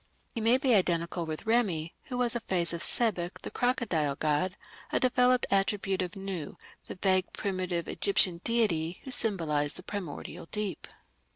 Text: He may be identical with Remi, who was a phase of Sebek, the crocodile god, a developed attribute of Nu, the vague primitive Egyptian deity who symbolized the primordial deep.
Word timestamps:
He 0.33 0.41
may 0.41 0.57
be 0.57 0.73
identical 0.73 1.27
with 1.27 1.45
Remi, 1.45 1.93
who 2.05 2.17
was 2.17 2.35
a 2.35 2.39
phase 2.39 2.73
of 2.73 2.81
Sebek, 2.81 3.41
the 3.43 3.51
crocodile 3.51 4.15
god, 4.15 4.57
a 4.91 4.99
developed 4.99 5.45
attribute 5.51 6.01
of 6.01 6.15
Nu, 6.15 6.57
the 6.87 6.95
vague 6.95 7.31
primitive 7.33 7.87
Egyptian 7.87 8.41
deity 8.43 9.01
who 9.03 9.11
symbolized 9.11 9.75
the 9.75 9.83
primordial 9.83 10.47
deep. 10.47 10.87